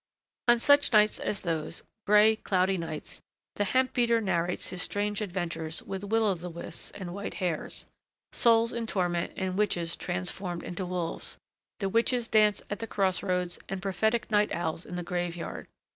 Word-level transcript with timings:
On 0.47 0.59
such 0.59 0.93
nights 0.93 1.19
as 1.19 1.41
those 1.41 1.83
gray, 2.07 2.35
cloudy 2.35 2.75
nights 2.75 3.21
the 3.57 3.65
hemp 3.65 3.93
beater 3.93 4.19
narrates 4.19 4.71
his 4.71 4.81
strange 4.81 5.21
adventures 5.21 5.83
with 5.83 6.03
will 6.05 6.25
o' 6.25 6.33
the 6.33 6.49
wisps 6.49 6.89
and 6.99 7.13
white 7.13 7.35
hares, 7.35 7.85
souls 8.33 8.73
in 8.73 8.87
torment 8.87 9.31
and 9.35 9.59
witches 9.59 9.95
transformed 9.95 10.63
into 10.63 10.87
wolves, 10.87 11.37
the 11.77 11.87
witches' 11.87 12.27
dance 12.27 12.63
at 12.67 12.79
the 12.79 12.87
cross 12.87 13.21
roads 13.21 13.59
and 13.69 13.79
prophetic 13.79 14.31
night 14.31 14.51
owls 14.55 14.87
in 14.87 14.95
the 14.95 15.03
grave 15.03 15.35
yard. 15.35 15.67